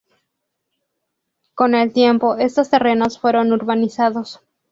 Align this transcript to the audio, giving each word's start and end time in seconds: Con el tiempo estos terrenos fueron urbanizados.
Con 1.53 1.75
el 1.75 1.93
tiempo 1.93 2.33
estos 2.37 2.71
terrenos 2.71 3.19
fueron 3.19 3.51
urbanizados. 3.53 4.39